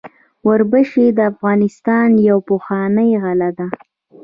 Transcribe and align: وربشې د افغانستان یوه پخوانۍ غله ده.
وربشې 0.47 1.05
د 1.17 1.19
افغانستان 1.31 2.09
یوه 2.27 2.43
پخوانۍ 2.49 3.09
غله 3.23 3.49
ده. 3.57 3.67